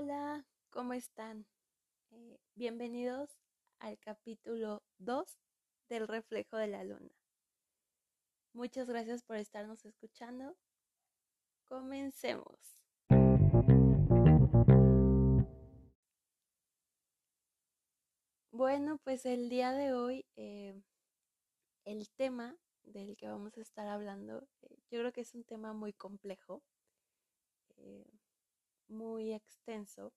[0.00, 1.44] Hola, ¿cómo están?
[2.12, 3.36] Eh, bienvenidos
[3.80, 5.40] al capítulo 2
[5.88, 7.10] del reflejo de la luna.
[8.52, 10.56] Muchas gracias por estarnos escuchando.
[11.64, 12.60] Comencemos.
[18.52, 20.80] Bueno, pues el día de hoy eh,
[21.84, 25.72] el tema del que vamos a estar hablando, eh, yo creo que es un tema
[25.72, 26.62] muy complejo
[28.88, 30.12] muy extenso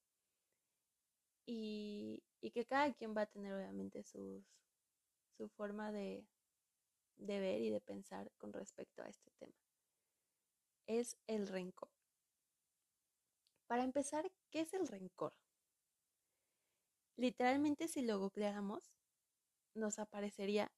[1.46, 4.44] y, que cada quien va a tener obviamente sus,
[5.38, 6.26] su forma de,
[7.18, 9.56] de ver y de pensar con respecto a este tema.
[10.88, 11.92] Es el rencor.
[13.68, 15.34] Para empezar, ¿qué es el rencor?
[17.16, 18.92] Literalmente si lo googleáramos,
[19.74, 20.72] nos aparecería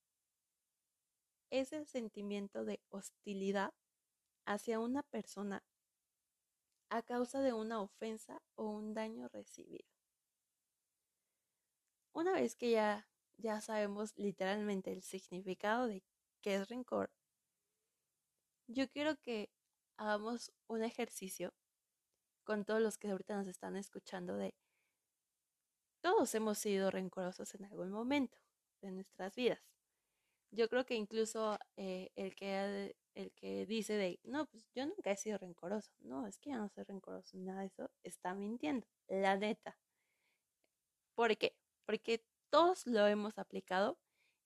[1.49, 3.73] ese sentimiento de hostilidad
[4.45, 5.63] hacia una persona
[6.94, 9.84] a causa de una ofensa o un daño recibido.
[12.13, 13.08] Una vez que ya,
[13.40, 16.04] ya sabemos literalmente el significado de
[16.44, 17.10] qué es rencor,
[18.68, 19.49] yo quiero que
[19.98, 21.52] hagamos un ejercicio
[22.44, 24.54] con todos los que ahorita nos están escuchando de
[26.02, 28.38] todos hemos sido rencorosos en algún momento
[28.82, 29.73] de nuestras vidas.
[30.55, 35.12] Yo creo que incluso eh, el que el que dice de, no, pues yo nunca
[35.12, 35.91] he sido rencoroso.
[35.99, 39.79] No, es que ya no soy rencoroso, nada de eso, está mintiendo, la neta.
[41.15, 41.55] ¿Por qué?
[41.85, 43.98] Porque todos lo hemos aplicado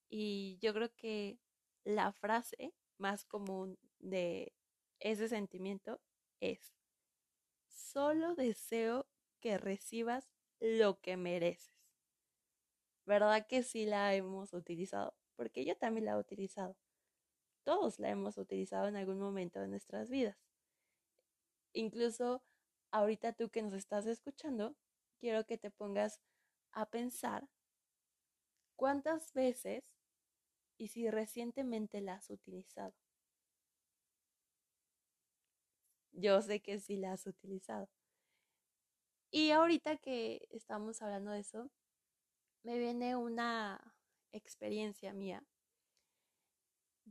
[0.09, 1.39] y yo creo que
[1.83, 4.53] la frase más común de
[4.99, 5.99] ese sentimiento
[6.39, 6.73] es,
[7.67, 9.07] solo deseo
[9.41, 11.73] que recibas lo que mereces.
[13.05, 15.13] ¿Verdad que sí la hemos utilizado?
[15.37, 16.75] Porque yo también la he utilizado
[17.67, 20.37] todos la hemos utilizado en algún momento de nuestras vidas.
[21.73, 22.41] Incluso
[22.91, 24.77] ahorita tú que nos estás escuchando,
[25.19, 26.21] quiero que te pongas
[26.71, 27.45] a pensar
[28.77, 29.83] cuántas veces
[30.77, 32.95] y si recientemente la has utilizado.
[36.13, 37.89] Yo sé que sí la has utilizado.
[39.29, 41.69] Y ahorita que estamos hablando de eso,
[42.63, 43.96] me viene una
[44.31, 45.43] experiencia mía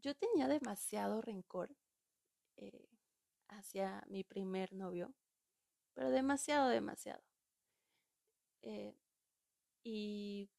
[0.00, 1.74] yo tenía demasiado rencor
[2.56, 2.88] eh,
[3.48, 5.14] hacia mi primer novio,
[5.94, 7.22] pero demasiado, demasiado.
[8.62, 8.94] Eh,
[9.82, 10.50] y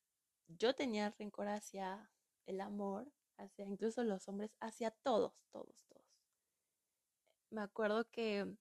[0.48, 2.10] yo tenía rencor hacia
[2.46, 6.06] el amor, hacia incluso los hombres, hacia todos, todos, todos.
[7.50, 8.56] Me acuerdo que,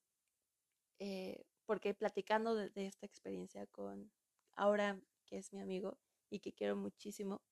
[0.98, 4.10] eh, porque platicando de, de, esta experiencia con
[4.54, 5.98] ahora que es mi amigo
[6.30, 7.42] y que quiero muchísimo,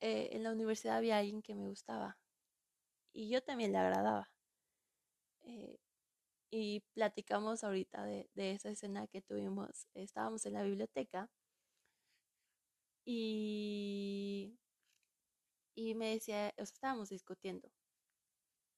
[0.00, 2.18] en la universidad había alguien que me gustaba
[3.12, 4.30] y yo también le agradaba.
[5.42, 5.78] Eh,
[6.50, 9.88] y platicamos ahorita de, esa escena que tuvimos.
[9.94, 11.28] Estábamos en la biblioteca
[13.04, 14.58] y,
[15.74, 17.70] y me decía, o sea, estábamos discutiendo.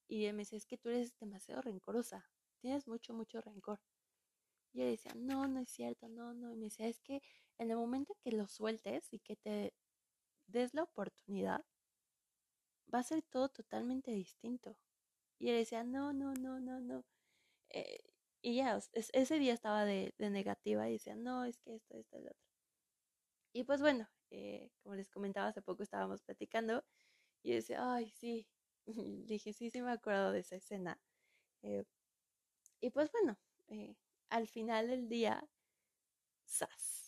[0.09, 2.29] Y él me decía, es que tú eres demasiado rencorosa,
[2.61, 3.81] tienes mucho, mucho rencor.
[4.73, 6.51] Y yo decía, no, no es cierto, no, no.
[6.51, 7.23] Y me decía, es que
[7.59, 9.75] en el momento que lo sueltes y que te
[10.51, 11.65] des la oportunidad,
[12.93, 14.77] va a ser todo totalmente distinto.
[15.39, 17.05] Y él decía, no, no, no, no, no.
[17.71, 17.99] Eh,
[18.43, 22.29] y ya, ese día estaba de, negativa y decía, no, es que esto, esto, el
[22.29, 22.51] otro.
[23.53, 26.85] Y pues bueno, eh, como les comentaba, hace poco estábamos platicando
[27.43, 28.47] y decía, ay, sí.
[29.27, 31.01] dije, sí, sí me acuerdo de esa escena.
[31.63, 31.85] Eh,
[32.81, 33.39] y pues bueno,
[34.31, 35.47] al final del día,
[36.47, 37.00] ¡zas!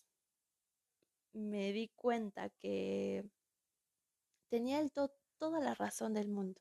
[1.33, 3.25] Me di cuenta que
[4.49, 5.13] tenía el, todo
[5.43, 6.61] toda la razón del mundo.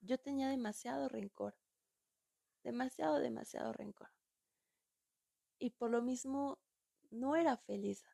[0.00, 1.54] Yo tenía demasiado rencor,
[2.64, 4.08] demasiado, demasiado rencor.
[5.60, 6.58] Y por lo mismo
[7.12, 8.04] no era feliz.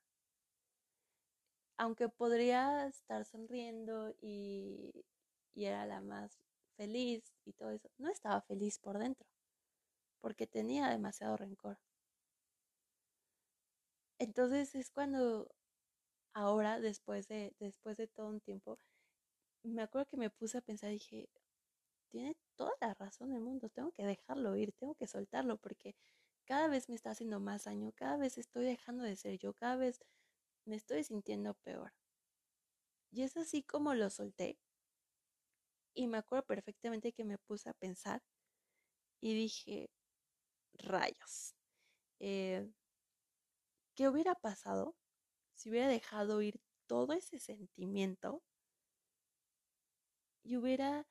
[1.78, 5.06] Aunque podría estar sonriendo y,
[5.54, 6.38] y era la más
[6.76, 9.26] feliz y todo eso, no estaba feliz por dentro,
[10.20, 11.78] porque tenía demasiado rencor.
[14.20, 15.50] Entonces es cuando
[16.34, 18.78] ahora, después de, después de todo un tiempo,
[19.62, 21.30] me acuerdo que me puse a pensar, dije,
[22.10, 25.96] tiene toda la razón del mundo, tengo que dejarlo ir, tengo que soltarlo, porque
[26.44, 29.76] cada vez me está haciendo más daño, cada vez estoy dejando de ser yo, cada
[29.76, 30.00] vez
[30.66, 31.92] me estoy sintiendo peor.
[33.10, 34.58] Y es así como lo solté.
[35.94, 38.22] Y me acuerdo perfectamente que me puse a pensar
[39.22, 39.90] y dije,
[40.74, 41.54] rayos,
[42.20, 42.70] eh,
[44.00, 44.96] ¿qué hubiera pasado
[45.52, 48.42] si hubiera dejado ir todo ese sentimiento
[50.42, 51.06] y hubiera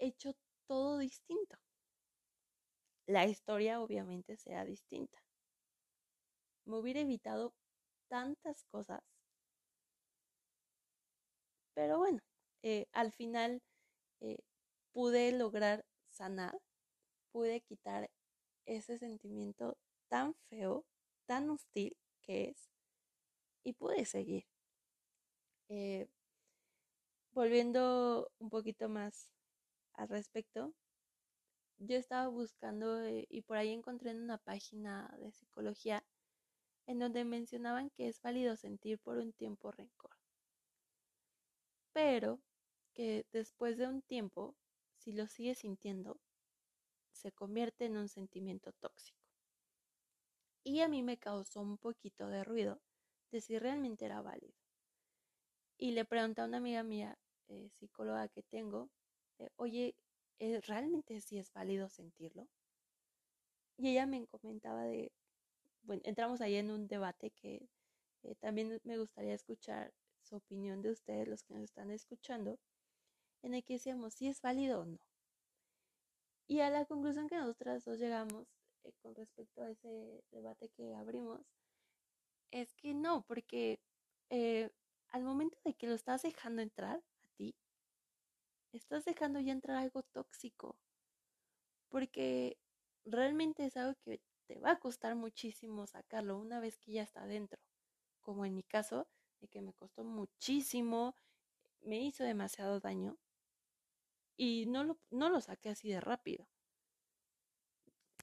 [0.00, 0.34] hecho
[0.66, 1.56] todo distinto.
[3.06, 5.22] La historia obviamente será distinta.
[6.64, 7.54] me hubiera evitado
[8.08, 9.00] tantas cosas.
[11.74, 12.18] Pero bueno,
[12.64, 13.62] eh, al final
[14.18, 14.38] eh,
[14.90, 16.60] pude lograr sanar,
[17.30, 18.10] pude quitar
[18.64, 20.84] ese sentimiento tan feo,
[21.26, 22.70] tan hostil que es,
[23.64, 24.44] y pude seguir.
[25.68, 26.08] Eh,
[27.32, 29.32] volviendo un poquito más
[29.94, 30.74] al respecto,
[31.78, 36.04] yo estaba buscando eh, y por ahí encontré en una página de psicología
[36.86, 40.16] en donde mencionaban que es válido sentir por un tiempo rencor,
[41.92, 42.40] pero
[42.92, 44.54] que después de un tiempo,
[44.98, 46.20] si lo sigues sintiendo,
[47.12, 49.23] se convierte en un sentimiento tóxico.
[50.64, 52.80] Y a mí me causó un poquito de ruido
[53.30, 54.54] de si realmente era válido.
[55.76, 57.18] Y le pregunté a una amiga mía,
[57.48, 58.88] eh, psicóloga que tengo,
[59.38, 59.94] eh, oye,
[60.38, 62.48] ¿eh, ¿realmente sí es válido sentirlo?
[63.76, 65.12] Y ella me comentaba de,
[65.82, 67.68] bueno, entramos ahí en un debate que
[68.40, 72.58] también me gustaría escuchar su opinión de ustedes, los que nos están escuchando,
[73.42, 74.98] en el que decíamos si es válido o no.
[76.46, 78.53] Y a la conclusión que nosotras dos llegamos
[78.92, 81.40] con respecto a ese debate que abrimos,
[82.50, 83.80] es que no, porque
[85.08, 87.54] al momento de que lo estás dejando entrar a ti,
[88.72, 90.76] estás dejando ya entrar algo tóxico.
[91.88, 92.58] Porque
[93.04, 97.26] realmente es algo que te va a costar muchísimo sacarlo una vez que ya está
[97.26, 97.60] dentro.
[98.20, 99.08] Como en mi caso,
[99.40, 101.16] de que me costó muchísimo,
[101.82, 103.18] me hizo demasiado daño
[104.36, 106.48] y no lo, no lo saqué así de rápido.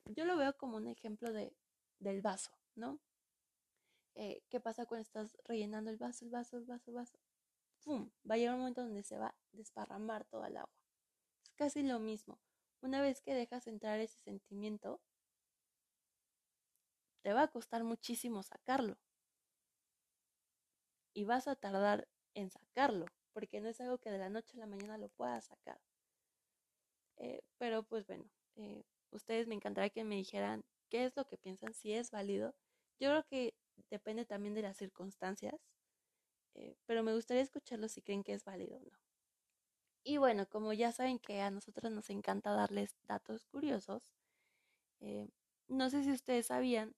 [0.05, 1.55] Yo lo veo como un ejemplo de,
[1.99, 2.99] del vaso, ¿no?
[4.15, 7.19] Eh, ¿Qué pasa cuando estás rellenando el vaso, el vaso, el vaso, el vaso?
[7.83, 8.11] ¡Pum!
[8.29, 10.73] Va a llegar un momento donde se va a desparramar toda el agua.
[11.43, 12.39] Es casi lo mismo.
[12.81, 15.01] Una vez que dejas entrar ese sentimiento,
[17.21, 18.97] te va a costar muchísimo sacarlo.
[21.13, 24.59] Y vas a tardar en sacarlo, porque no es algo que de la noche a
[24.61, 25.79] la mañana lo puedas sacar.
[27.17, 28.25] Eh, pero pues bueno,
[28.55, 32.55] eh, ustedes me encantaría que me dijeran qué es lo que piensan, si es válido.
[32.99, 33.55] Yo creo que
[33.89, 35.55] depende también de las circunstancias,
[36.55, 38.99] eh, pero me gustaría escucharlos si creen que es válido o no.
[40.03, 44.11] Y bueno, como ya saben que a nosotros nos encanta darles datos curiosos,
[45.01, 45.27] eh,
[45.67, 46.95] no sé si ustedes sabían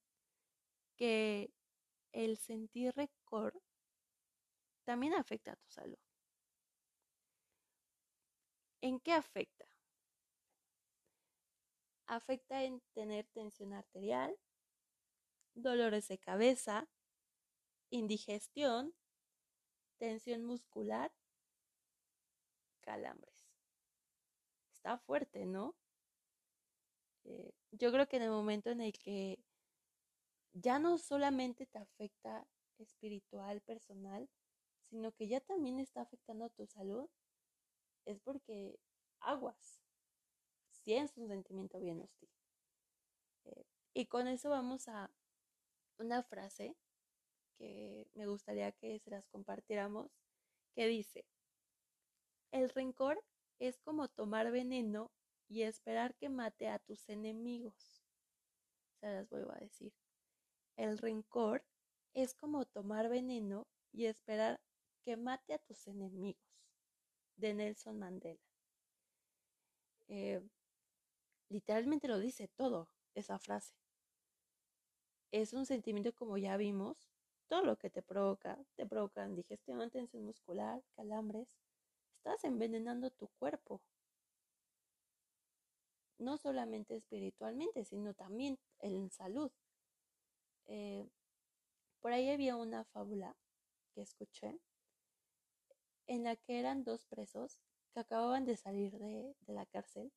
[0.96, 1.50] que
[2.12, 3.54] el sentir récord
[4.84, 5.98] también afecta a tu salud.
[8.82, 9.66] ¿En qué afecta?
[12.06, 14.36] Afecta en tener tensión arterial,
[15.54, 16.88] dolores de cabeza,
[17.90, 18.94] indigestión,
[19.96, 21.12] tensión muscular,
[22.80, 23.48] calambres.
[24.72, 25.74] Está fuerte, ¿no?
[27.24, 29.38] Eh, yo creo que en el momento en el que
[30.52, 32.46] ya no solamente te afecta
[32.78, 34.28] espiritual, personal,
[34.82, 37.08] sino que ya también está afectando a tu salud,
[38.04, 38.78] es porque
[39.20, 39.83] aguas.
[40.84, 42.28] Si es un sentimiento bien hostil.
[43.46, 43.64] Eh,
[43.94, 45.10] y con eso vamos a
[45.98, 46.76] una frase
[47.56, 50.10] que me gustaría que se las compartiéramos,
[50.74, 51.24] que dice,
[52.50, 53.24] el rencor
[53.58, 55.10] es como tomar veneno
[55.48, 58.04] y esperar que mate a tus enemigos.
[59.00, 59.94] Se las vuelvo a decir.
[60.76, 61.64] El rencor
[62.12, 64.60] es como tomar veneno y esperar
[65.02, 66.42] que mate a tus enemigos.
[67.36, 68.40] De Nelson Mandela.
[70.08, 70.42] Eh,
[71.48, 73.74] literalmente lo dice todo esa frase
[75.34, 77.08] es un sentimiento como ya vimos,
[77.48, 81.58] todo lo que te provoca, te provoca indigestión, tensión muscular, calambres,
[82.18, 83.82] estás envenenando tu cuerpo.
[86.18, 89.50] No solamente espiritualmente, sino también en salud.
[90.66, 91.04] Eh,
[91.98, 93.34] por ahí había una fábula
[93.92, 94.60] que escuché
[96.06, 97.58] en la que eran dos presos
[97.92, 100.12] que acababan de salir de, de la cárcel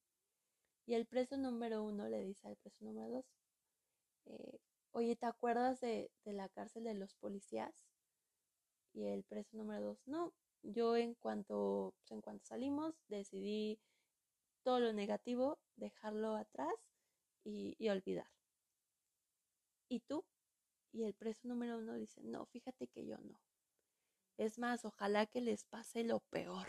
[0.88, 3.25] y el preso número uno le dice al preso número dos,
[4.25, 4.60] eh,
[4.91, 7.86] oye, ¿te acuerdas de, la cárcel de los policías?
[8.94, 13.82] Y el preso número dos, no, yo en cuanto, pues, en cuanto salimos decidí
[14.63, 16.74] todo lo negativo, dejarlo atrás
[17.44, 18.32] y, y olvidar.
[19.89, 20.24] ¿Y tú?
[20.94, 23.41] Y el preso número uno dice, no, fíjate que yo no.
[24.38, 26.67] Es más, ojalá que les pase lo peor.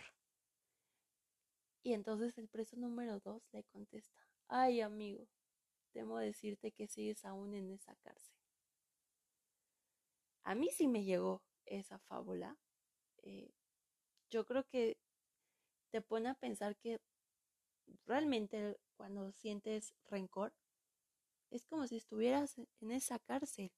[1.88, 4.12] Y entonces el preso número dos le contesta,
[4.46, 5.26] ay amigo,
[5.92, 8.36] temo decirte que sigues aún en esa cárcel.
[10.42, 12.58] A mí sí me llegó esa fábula.
[13.22, 13.54] Eh,
[14.28, 14.98] yo creo que
[15.88, 17.00] te pone a pensar que
[18.04, 20.52] realmente cuando sientes rencor
[21.48, 23.72] es como si estuvieras en esa cárcel.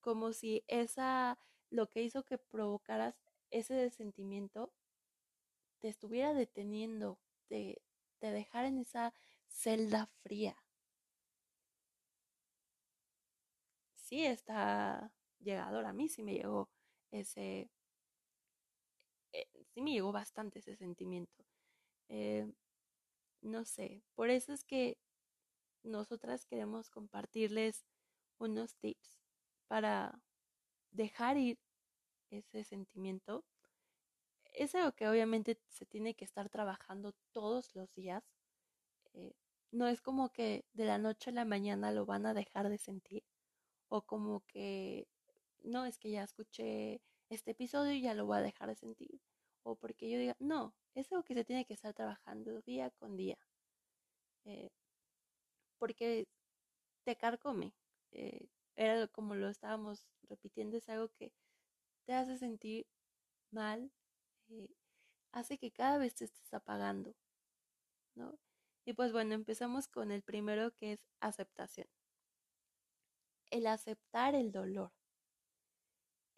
[0.00, 1.38] como si esa,
[1.70, 3.16] lo que hizo que provocaras
[3.50, 4.72] ese sentimiento,
[5.80, 7.18] te estuviera deteniendo,
[7.48, 7.82] te,
[8.20, 9.14] te dejara en esa
[9.48, 10.56] celda fría.
[13.94, 16.68] Sí está llegador, a mí sí me llegó
[17.12, 17.70] ese,
[19.32, 21.44] eh, sí me llegó bastante ese sentimiento.
[22.08, 22.52] Eh,
[23.42, 24.98] no sé, por eso es que
[25.84, 27.86] nosotras queremos compartirles
[28.38, 29.20] unos tips
[29.68, 30.20] para
[30.92, 31.58] dejar ir
[32.30, 33.44] ese sentimiento.
[34.52, 38.24] Es algo que obviamente se tiene que estar trabajando todos los días.
[39.14, 39.34] Eh,
[39.72, 42.78] no es como que de la noche a la mañana lo van a dejar de
[42.78, 43.24] sentir
[43.88, 45.08] o como que
[45.62, 49.20] no es que ya escuché este episodio y ya lo voy a dejar de sentir
[49.62, 53.16] o porque yo diga no es algo que se tiene que estar trabajando día con
[53.16, 53.38] día
[54.44, 54.70] eh,
[55.78, 56.28] porque
[57.04, 57.74] te carcome
[58.12, 61.32] eh, era como lo estábamos repitiendo es algo que
[62.04, 62.86] te hace sentir
[63.50, 63.90] mal
[65.32, 67.14] hace que cada vez te estés apagando
[68.14, 68.38] no
[68.84, 71.86] y pues bueno empezamos con el primero que es aceptación
[73.50, 74.92] el aceptar el dolor,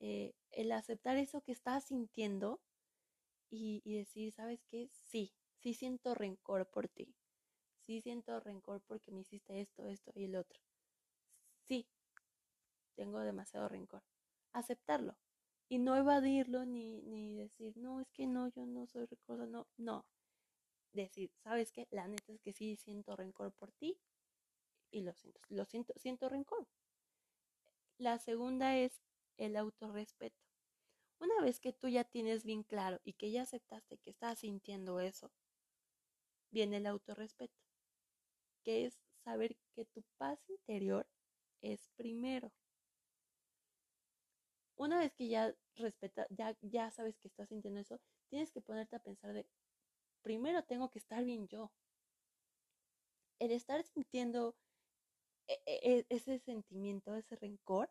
[0.01, 2.61] eh, el aceptar eso que estás sintiendo
[3.51, 4.89] y, decir, ¿sabes qué?
[4.91, 7.15] Sí, sí siento rencor por ti,
[7.87, 10.59] sí siento rencor porque me hiciste esto, esto y el otro.
[11.65, 11.87] Sí,
[12.97, 14.03] tengo demasiado rencor.
[14.53, 15.17] Aceptarlo
[15.73, 19.67] y no evadirlo ni, ni decir, no, es que no, yo no soy rencoroso, no,
[19.79, 20.05] no.
[20.93, 21.89] Decir, ¿sabes qué?
[21.91, 23.99] La neta es que sí siento rencor por ti
[24.91, 26.69] y lo siento, lo siento, siento rencor.
[27.97, 29.01] La segunda es
[29.39, 30.37] el autorrespeto.
[31.19, 35.01] Una vez que tú ya tienes bien claro y que ya aceptaste que estás sintiendo
[35.01, 35.33] eso,
[36.51, 37.59] viene el autorrespeto,
[38.63, 41.07] que es saber que tu paz interior
[41.63, 42.53] es primero.
[44.77, 48.97] Una vez que ya respeta, ya, ya sabes que estás sintiendo eso, tienes que ponerte
[48.97, 49.47] a pensar de,
[50.23, 51.73] primero tengo que estar bien yo.
[53.39, 54.57] El estar sintiendo
[55.49, 57.91] e, e, e, ese sentimiento, ese rencor,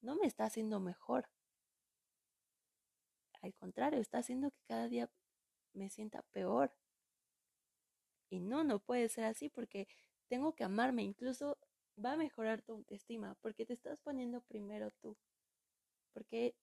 [0.00, 1.28] no me está haciendo mejor.
[3.42, 5.10] Al contrario, está haciendo que cada día
[5.72, 6.72] me sienta peor.
[8.30, 9.88] Y no, no puede ser así porque
[10.28, 11.02] tengo que amarme.
[11.02, 11.58] Incluso
[12.04, 15.16] va a mejorar tu autoestima porque te estás poniendo primero tú.
[16.12, 16.54] Porque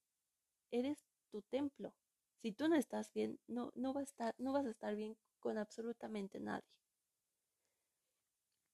[0.72, 1.94] eres tu templo.
[2.42, 5.58] Si tú no estás bien, no, no, a estar, no vas a estar bien con
[5.58, 6.68] absolutamente nadie.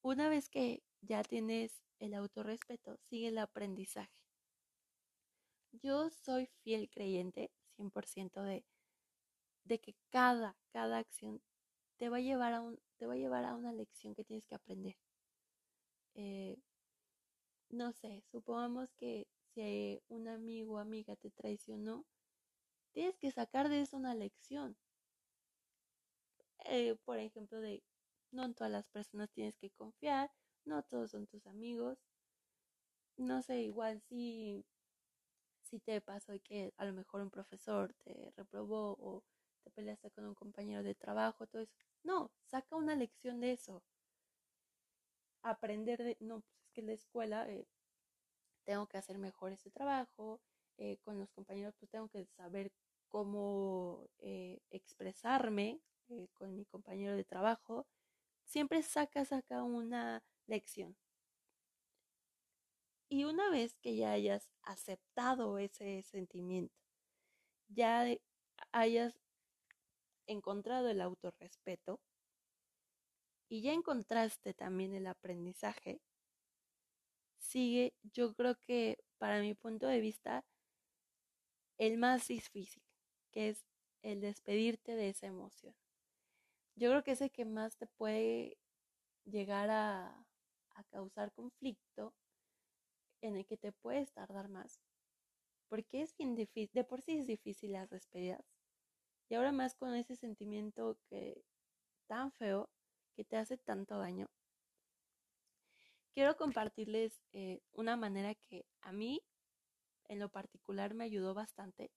[0.04, 4.12] Una vez que ya tienes el autorrespeto, sigue el aprendizaje.
[5.74, 8.66] Yo soy fiel creyente, 100% de,
[9.64, 11.42] de que cada, cada acción
[11.98, 14.46] te va a llevar a un, te va a llevar a una lección que tienes
[14.46, 14.98] que aprender.
[16.16, 16.58] Eh,
[17.70, 22.06] no sé, supongamos que si un amigo o amiga te traicionó,
[22.92, 24.78] tienes que sacar de eso una lección.
[26.66, 27.84] Eh, por ejemplo, de
[28.32, 30.32] no en todas las personas tienes que confiar,
[30.66, 32.00] no todos son tus amigos.
[33.18, 34.66] No sé, igual si,
[35.62, 39.24] si te pasó que a lo mejor un profesor te reprobó o
[39.64, 41.74] te peleaste con un compañero de trabajo, todo eso.
[42.04, 43.84] No, saca una lección de eso.
[45.44, 47.68] Aprender de, no, pues es que la escuela eh,
[48.64, 50.42] tengo que hacer mejor ese trabajo,
[50.78, 52.72] eh, con los compañeros pues tengo que saber
[53.08, 55.82] cómo eh, expresarme
[56.34, 57.88] con mi compañero de trabajo.
[58.46, 60.98] Siempre saca, saca una lección.
[63.10, 66.74] Y una vez que ya hayas aceptado ese sentimiento,
[67.68, 68.06] ya
[68.72, 69.20] hayas
[70.28, 72.00] encontrado el autorrespeto
[73.50, 76.02] y ya encontraste también el aprendizaje,
[77.42, 80.46] sigue, yo creo que para mi punto de vista,
[81.78, 82.84] el más difícil,
[83.32, 83.66] que es
[84.04, 85.76] el despedirte de esa emoción.
[86.76, 88.58] Yo creo que es el que más te puede
[89.26, 90.26] llegar a,
[90.76, 92.14] a causar conflicto
[93.22, 94.80] en el que te puedes tardar más.
[95.70, 98.46] Porque es bien difícil, de por sí es difícil las despedidas.
[99.30, 101.44] Y ahora más con ese sentimiento que
[102.08, 102.70] tan feo
[103.16, 104.30] que te hace tanto daño.
[106.14, 109.24] Quiero compartirles eh, una manera que a mí
[110.10, 111.92] en lo particular me ayudó bastante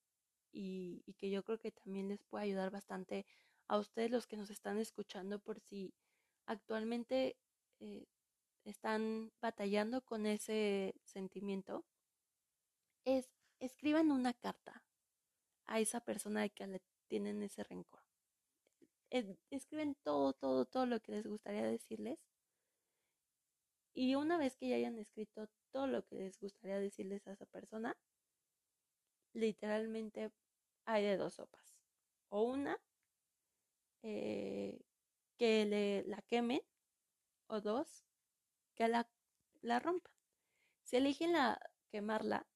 [0.53, 3.27] y, que yo creo que también les puede ayudar bastante
[3.67, 5.93] a ustedes los que nos están escuchando por si
[6.47, 7.37] actualmente
[7.81, 8.07] eh,
[8.65, 11.85] están batallando con ese sentimiento,
[13.05, 13.29] es
[13.59, 14.85] escriban una carta
[15.67, 18.03] a esa persona que le tienen ese rencor.
[19.51, 22.19] escriben todo, todo, todo lo que les gustaría decirles.
[23.95, 27.47] Y una vez que ya hayan escrito todo lo que les gustaría decirles a esa
[27.47, 27.97] persona,
[29.33, 30.33] literalmente
[30.85, 31.77] hay de dos sopas.
[32.29, 32.81] O una,
[34.03, 34.81] eh,
[35.39, 36.61] que le, la quemen,
[37.47, 38.05] o dos,
[38.75, 39.09] que la,
[39.63, 40.13] la rompan.
[40.83, 41.61] Si eligen la,
[41.91, 42.47] quemarla,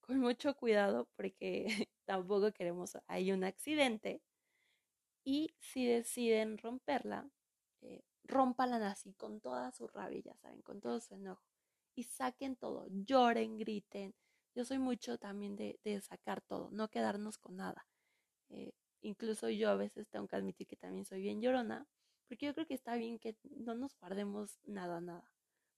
[0.00, 1.66] con mucho cuidado porque
[2.04, 4.22] tampoco queremos hay un accidente.
[5.24, 7.28] Y si deciden romperla,
[8.28, 11.42] eh, así con toda su rabia, ya saben, con todo su enojo.
[11.94, 14.14] Y saquen todo, lloren, griten.
[14.54, 17.86] Yo soy mucho también de, de sacar todo, no quedarnos con nada.
[18.50, 21.86] Eh, incluso yo a veces tengo que admitir que también soy bien llorona,
[22.28, 25.30] porque yo creo que está bien que no nos guardemos nada, nada.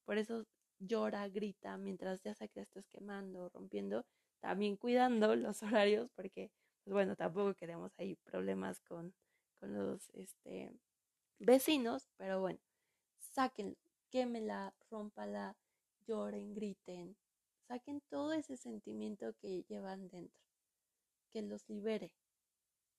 [0.05, 0.47] Por eso
[0.79, 4.07] llora, grita, mientras ya sea que estés quemando, rompiendo,
[4.41, 6.51] también cuidando los horarios, porque,
[6.85, 9.15] pues bueno, tampoco queremos ahí problemas con,
[9.61, 10.73] con los este,
[11.39, 12.61] vecinos, pero bueno,
[13.19, 13.77] sáquenlo,
[14.11, 15.57] quémela, rómpala,
[16.07, 17.17] lloren, griten,
[17.67, 20.43] saquen todo ese sentimiento que llevan dentro,
[21.31, 22.13] que los libere,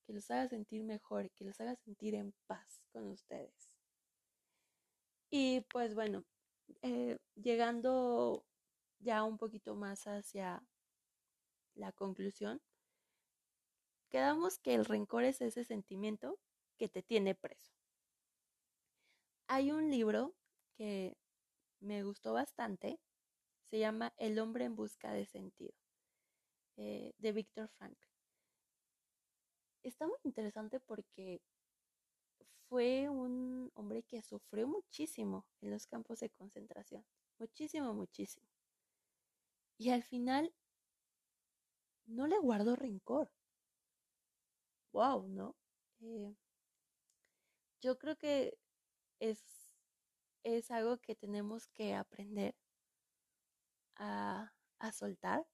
[0.05, 3.72] que los haga sentir mejor, que los haga sentir en paz con ustedes.
[5.31, 6.24] Y pues bueno,
[6.81, 8.46] eh, llegando
[9.00, 10.63] ya un poquito más hacia
[11.75, 12.62] la conclusión,
[14.10, 16.39] quedamos que el rencor es ese sentimiento
[16.77, 17.78] que te tiene preso.
[19.51, 20.36] Hay un libro
[20.75, 21.18] que
[21.79, 23.00] me gustó bastante,
[23.72, 25.74] se llama El hombre en busca de sentido,
[26.77, 27.98] eh, de Víctor Frank.
[29.82, 31.41] Está muy interesante porque
[32.68, 37.03] fue un hombre que sufrió muchísimo en los campos de concentración,
[37.39, 38.46] muchísimo, muchísimo.
[39.79, 40.53] Y al final
[42.06, 43.32] no le guardó rencor.
[44.94, 45.56] Wow, ¿no?
[46.01, 46.36] Eh,
[47.82, 48.60] yo creo que
[49.19, 49.43] es,
[50.43, 52.55] es algo que tenemos que aprender
[53.95, 55.45] a, a soltar,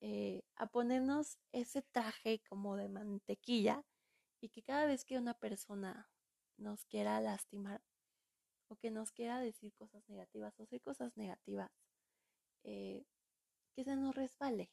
[0.00, 3.84] eh, a ponernos ese traje como de mantequilla
[4.40, 6.08] y que cada vez que una persona
[6.58, 7.82] nos quiera lastimar
[8.68, 11.70] o que nos quiera decir cosas negativas o hacer cosas negativas,
[12.64, 13.04] eh,
[13.74, 14.70] que se nos resbale.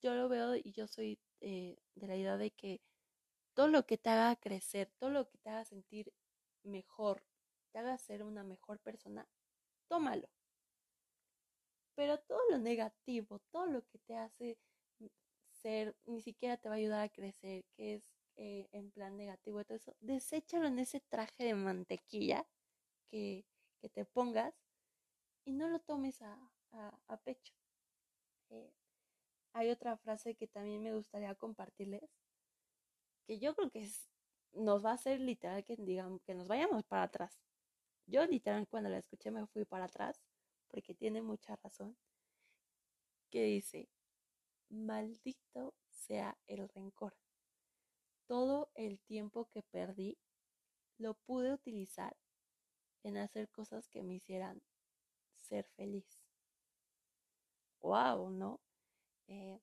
[0.00, 2.80] Yo lo veo y yo soy eh, de la idea de que
[3.54, 6.12] todo lo que te haga crecer, todo lo que te haga sentir
[6.62, 7.24] mejor,
[7.72, 9.28] te haga ser una mejor persona,
[9.88, 10.28] tómalo.
[11.94, 14.58] Pero todo lo negativo, todo lo que te hace
[15.50, 19.60] ser, ni siquiera te va a ayudar a crecer, que es eh, en plan negativo
[19.60, 22.46] y todo eso, deséchalo en ese traje de mantequilla
[23.10, 23.44] que,
[23.80, 24.54] que te pongas
[25.44, 26.38] y no lo tomes a,
[27.08, 27.54] a, pecho.
[28.50, 28.72] Eh,
[29.52, 32.02] hay otra frase que también me gustaría compartirles,
[33.26, 34.08] que yo creo que es,
[34.52, 37.38] nos va a hacer literal que digamos que nos vayamos para atrás.
[38.06, 40.20] Yo literal cuando la escuché me fui para atrás
[40.68, 41.96] porque tiene mucha razón.
[43.30, 43.88] Que dice,
[44.68, 47.16] Maldito sea el rencor.
[48.26, 50.18] Todo el tiempo que perdí
[50.98, 52.16] lo pude utilizar
[53.02, 54.62] en hacer cosas que me hicieran
[55.36, 56.06] ser feliz.
[57.80, 58.60] Wow, ¿no?
[59.26, 59.60] Eh,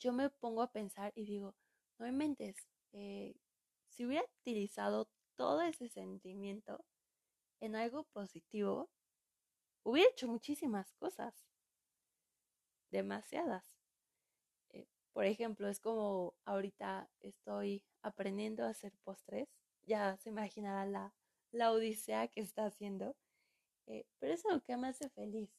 [0.00, 1.54] yo me pongo a pensar y digo,
[2.04, 3.34] no me mentes, eh,
[3.88, 6.84] si hubiera utilizado todo ese sentimiento
[7.60, 8.90] en algo positivo,
[9.84, 11.34] hubiera hecho muchísimas cosas,
[12.90, 13.64] demasiadas.
[15.14, 19.48] Por ejemplo, es como ahorita estoy aprendiendo a hacer postres.
[19.86, 21.14] Ya se imaginará la,
[21.52, 23.14] la odisea que está haciendo.
[23.86, 25.50] Eh, pero es algo que me hace feliz.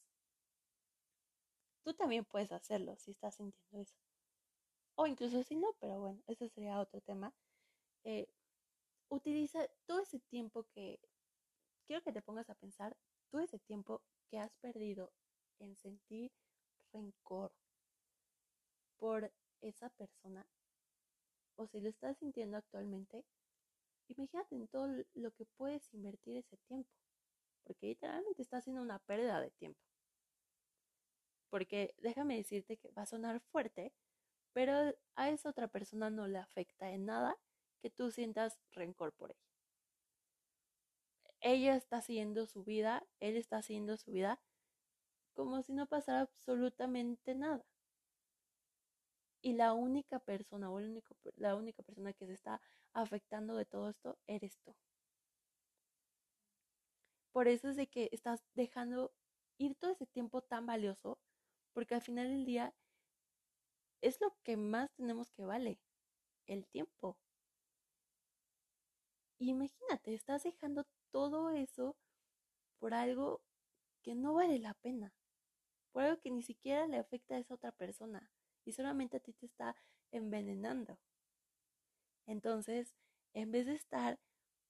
[1.84, 4.05] Tú también puedes hacerlo si estás sintiendo eso.
[4.96, 7.32] O incluso si no, pero bueno, ese sería otro tema.
[8.04, 8.28] Eh,
[9.08, 10.98] utiliza todo ese tiempo que
[11.86, 12.96] quiero que te pongas a pensar,
[13.30, 15.12] todo ese tiempo que has perdido
[15.58, 16.32] en sentir
[16.92, 17.52] rencor
[18.96, 20.46] por esa persona
[21.56, 23.24] o si lo estás sintiendo actualmente,
[24.08, 26.90] imagínate en todo lo que puedes invertir ese tiempo,
[27.64, 29.80] porque literalmente está haciendo una pérdida de tiempo.
[31.48, 33.92] Porque déjame decirte que va a sonar fuerte,
[34.56, 37.36] pero a esa otra persona no le afecta en nada
[37.82, 39.50] que tú sientas rencor por ella.
[41.42, 44.40] Ella está haciendo su vida, él está haciendo su vida
[45.34, 47.66] como si no pasara absolutamente nada
[49.42, 52.62] y la única persona o único, la única persona que se está
[52.94, 54.74] afectando de todo esto eres tú.
[57.30, 59.12] Por eso es de que estás dejando
[59.58, 61.18] ir todo ese tiempo tan valioso,
[61.74, 62.74] porque al final del día
[64.00, 65.78] es lo que más tenemos que vale,
[66.46, 67.18] el tiempo.
[69.38, 71.96] imagínate, estás dejando todo eso
[72.78, 73.42] por algo
[74.02, 75.12] que no vale la pena,
[75.92, 78.30] por algo que ni siquiera le afecta a esa otra persona
[78.64, 79.76] y solamente a ti te está
[80.10, 80.98] envenenando.
[82.26, 82.94] Entonces,
[83.34, 84.18] en vez de estar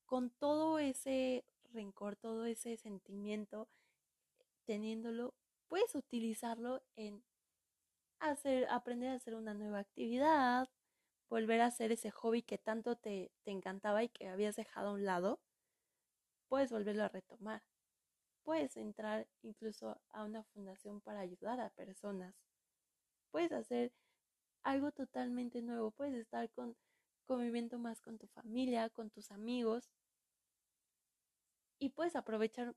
[0.04, 3.68] con todo ese rencor, todo ese sentimiento,
[4.64, 5.34] teniéndolo,
[5.68, 7.22] puedes utilizarlo en
[8.20, 10.68] hacer, aprender a hacer una nueva actividad,
[11.28, 14.92] volver a hacer ese hobby que tanto te, te encantaba y que habías dejado a
[14.92, 15.40] un lado,
[16.48, 17.62] puedes volverlo a retomar.
[18.42, 22.34] Puedes entrar incluso a una fundación para ayudar a personas.
[23.30, 23.92] Puedes hacer
[24.62, 25.90] algo totalmente nuevo.
[25.90, 26.76] Puedes estar con,
[27.24, 29.90] conviviendo más con tu familia, con tus amigos.
[31.78, 32.74] Y puedes aprovechar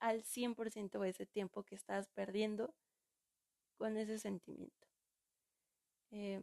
[0.00, 2.74] al 100% ese tiempo que estás perdiendo
[3.76, 4.88] con ese sentimiento.
[6.10, 6.42] Eh,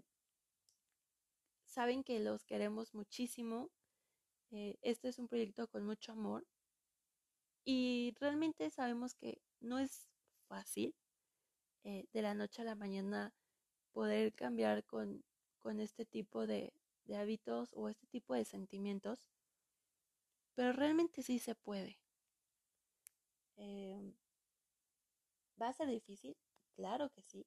[1.65, 3.69] saben que los queremos muchísimo.
[4.51, 6.45] Eh, este es un proyecto con mucho amor.
[7.63, 10.09] Y realmente sabemos que no es
[10.47, 10.95] fácil
[11.83, 13.33] eh, de la noche a la mañana
[13.91, 15.23] poder cambiar con,
[15.59, 16.73] con este tipo de,
[17.05, 19.27] de hábitos o este tipo de sentimientos.
[20.55, 21.97] Pero realmente sí se puede.
[23.57, 24.13] Em,
[25.61, 26.35] ¿Va a ser difícil?
[26.75, 27.45] Claro que sí,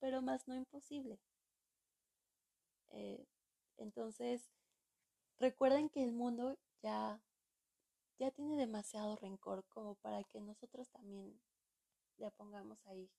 [0.00, 1.20] pero más no imposible.
[2.90, 3.26] Eh,
[3.78, 4.50] entonces,
[5.38, 7.22] recuerden que el mundo ya,
[8.18, 11.40] ya tiene demasiado rencor como para que nosotros también
[12.18, 13.10] le pongamos ahí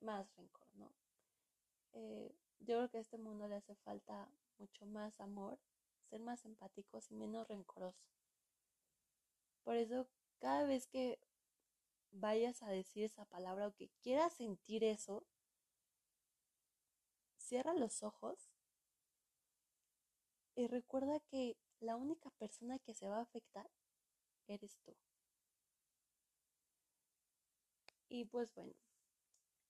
[0.00, 0.92] más rencor, ¿no?
[1.92, 5.58] Eh, yo creo que a este mundo le hace falta mucho más amor,
[6.08, 8.10] ser más empáticos y menos rencorosos.
[9.64, 10.06] Por eso,
[10.38, 11.18] cada vez que
[12.12, 15.26] vayas a decir esa palabra o que quieras sentir eso,
[17.36, 18.50] cierra los ojos
[20.54, 23.70] y recuerda que la única persona que se va a afectar
[24.46, 24.94] eres tú.
[28.08, 28.74] Y pues bueno,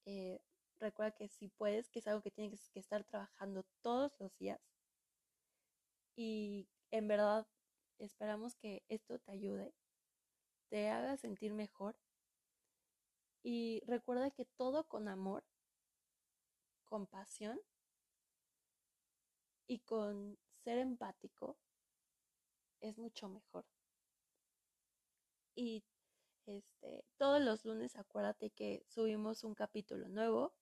[0.07, 0.41] eh,
[0.81, 4.61] recuerda que si puedes, que es algo que tienes que estar trabajando todos los días.
[6.17, 7.47] Y en verdad
[7.99, 9.75] esperamos que esto te ayude,
[10.69, 11.97] te haga sentir mejor.
[13.43, 15.45] Y recuerda que todo con amor,
[16.85, 17.61] compasión
[19.67, 21.57] y con ser empático
[22.81, 23.65] es mucho mejor.
[25.55, 25.83] Y
[26.47, 30.53] este, todos los lunes acuérdate que subimos un capítulo nuevo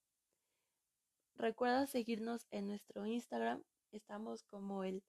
[1.38, 3.62] Recuerda seguirnos en nuestro Instagram.
[3.92, 5.04] Estamos como el,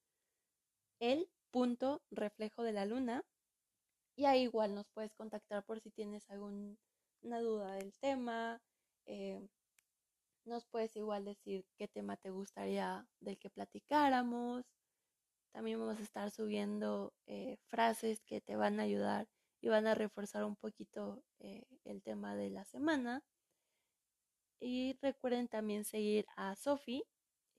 [1.00, 3.26] el punto reflejo de la luna.
[4.16, 6.30] Y ahí igual nos puedes contactar por si tienes
[7.20, 8.62] alguna duda del tema.
[9.06, 9.42] Eh,
[10.46, 14.66] nos puedes igual decir qué tema te gustaría del que platicáramos.
[15.52, 19.28] También vamos a estar subiendo eh, frases que te van a ayudar
[19.62, 23.24] y van a reforzar un poquito eh, el tema de la semana.
[24.62, 27.04] Y recuerden también seguir a Sofi.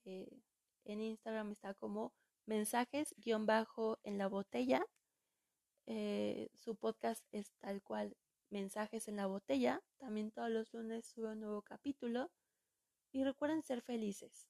[0.05, 2.13] En Instagram está como
[2.47, 4.85] mensajes-en la botella.
[6.55, 8.17] Su podcast es tal cual
[8.51, 9.83] mensajes en la botella.
[9.99, 12.31] También todos los lunes sube un nuevo capítulo.
[13.13, 14.49] Y recuerden ser felices.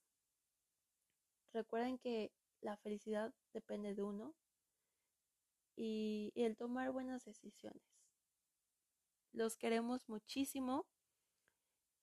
[1.53, 4.35] Recuerden que la felicidad depende de uno
[5.77, 7.83] y el tomar buenas decisiones.
[9.33, 10.87] Los queremos muchísimo.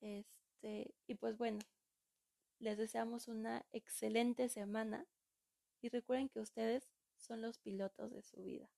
[0.02, 1.60] Este, y pues bueno,
[2.60, 5.06] les deseamos una excelente semana
[5.82, 8.70] y recuerden que ustedes son los pilotos de su vida.